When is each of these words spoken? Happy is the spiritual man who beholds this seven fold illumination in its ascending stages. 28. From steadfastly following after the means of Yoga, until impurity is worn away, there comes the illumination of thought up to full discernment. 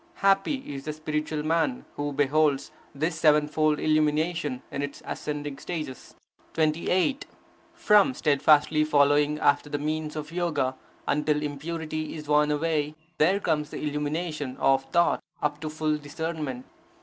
Happy 0.25 0.63
is 0.73 0.85
the 0.85 0.93
spiritual 0.93 1.43
man 1.43 1.85
who 1.95 2.11
beholds 2.11 2.71
this 2.95 3.19
seven 3.19 3.47
fold 3.47 3.79
illumination 3.79 4.63
in 4.71 4.81
its 4.81 5.03
ascending 5.05 5.59
stages. 5.59 6.15
28. 6.55 7.27
From 7.75 8.15
steadfastly 8.15 8.83
following 8.83 9.37
after 9.37 9.69
the 9.69 9.77
means 9.77 10.15
of 10.15 10.31
Yoga, 10.31 10.75
until 11.07 11.43
impurity 11.43 12.15
is 12.15 12.27
worn 12.27 12.49
away, 12.49 12.95
there 13.19 13.39
comes 13.39 13.69
the 13.69 13.77
illumination 13.83 14.57
of 14.57 14.85
thought 14.85 15.21
up 15.39 15.59
to 15.61 15.69
full 15.69 15.99
discernment. 15.99 16.65